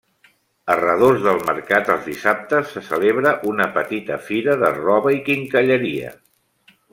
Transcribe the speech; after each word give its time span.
A 0.75 0.75
redós 0.77 1.19
del 1.25 1.41
mercat 1.49 1.91
els 1.95 2.07
dissabtes 2.11 2.71
se 2.77 2.83
celebra 2.87 3.35
una 3.51 3.67
petita 3.77 4.19
fira 4.31 4.57
de 4.65 4.73
roba 4.79 5.13
i 5.19 5.21
quincalleria. 5.29 6.17